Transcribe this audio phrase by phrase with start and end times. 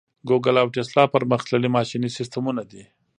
[0.27, 2.83] ګوګل او ټیسلا پرمختللي ماشیني سیسټمونه دي.